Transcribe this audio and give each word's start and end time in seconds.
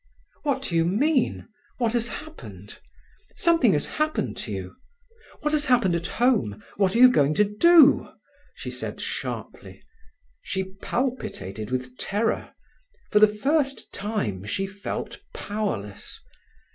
"What 0.41 0.63
do 0.63 0.75
you 0.75 0.83
mean? 0.83 1.47
What 1.77 1.93
has 1.93 2.07
happened? 2.07 2.79
Something 3.35 3.73
has 3.73 3.85
happened 3.85 4.35
to 4.37 4.51
you. 4.51 4.75
What 5.41 5.53
has 5.53 5.65
happened 5.67 5.95
at 5.95 6.07
home? 6.17 6.63
What 6.77 6.95
are 6.95 6.97
you 6.97 7.07
going 7.07 7.35
to 7.35 7.43
do?" 7.45 8.09
she 8.55 8.71
said 8.71 8.99
sharply. 8.99 9.83
She 10.41 10.73
palpitated 10.81 11.69
with 11.69 11.95
terror. 11.99 12.55
For 13.11 13.19
the 13.19 13.27
first 13.27 13.93
time 13.93 14.43
she 14.43 14.65
felt 14.65 15.19
powerless. 15.35 16.19